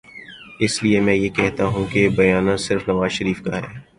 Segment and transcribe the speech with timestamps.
[0.59, 3.79] اس لیے میں یہ کہتا ہوں کہ بیانیہ صرف نوازشریف کا ہے۔